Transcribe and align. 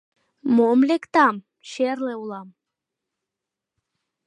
Мом 0.55 0.79
лектам, 0.89 1.35
черле 1.69 2.13
улам. 2.21 2.47